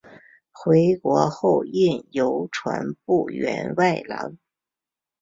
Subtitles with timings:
[0.51, 4.35] 回国后任邮传部员外郎。